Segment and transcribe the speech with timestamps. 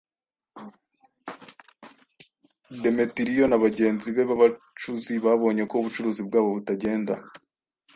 [2.81, 7.13] Demetiriyo na bagenzi be b’abacuzi babonye ko ubucuruzi bwabo butagenda